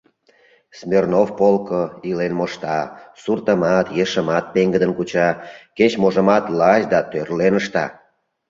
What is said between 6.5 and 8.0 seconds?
лач да тӧрлен ышта.